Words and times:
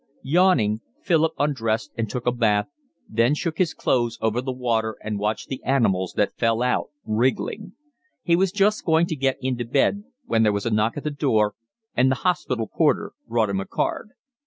Yawning, 0.23 0.81
Philip 1.03 1.31
undressed 1.37 1.91
and 1.95 2.09
took 2.09 2.25
a 2.25 2.31
bath, 2.31 2.65
then 3.07 3.35
shook 3.35 3.59
his 3.59 3.75
clothes 3.75 4.17
over 4.19 4.41
the 4.41 4.51
water 4.51 4.97
and 5.03 5.19
watched 5.19 5.47
the 5.49 5.61
animals 5.63 6.13
that 6.13 6.35
fell 6.39 6.63
out 6.63 6.89
wriggling. 7.05 7.73
He 8.23 8.35
was 8.35 8.51
just 8.51 8.83
going 8.83 9.05
to 9.05 9.15
get 9.15 9.37
into 9.43 9.63
bed 9.63 10.03
when 10.25 10.41
there 10.41 10.51
was 10.53 10.65
a 10.65 10.71
knock 10.71 10.97
at 10.97 11.03
the 11.03 11.11
door, 11.11 11.53
and 11.95 12.09
the 12.09 12.15
hospital 12.25 12.65
porter 12.67 13.11
brought 13.27 13.51
him 13.51 13.59
a 13.59 13.65
card. 13.67 14.13